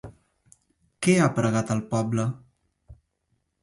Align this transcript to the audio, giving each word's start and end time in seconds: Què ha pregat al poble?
Què 1.07 1.15
ha 1.19 1.29
pregat 1.37 1.77
al 1.79 1.85
poble? 1.95 2.29